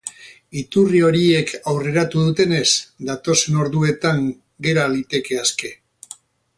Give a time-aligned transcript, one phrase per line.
[0.61, 2.65] Iturri horiek aurreratu dutenez,
[3.13, 4.27] datozen orduotan
[4.69, 5.77] gera liteke aske.